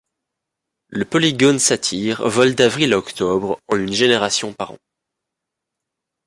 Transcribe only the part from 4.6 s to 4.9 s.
an.